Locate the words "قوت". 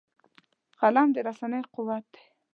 1.73-2.05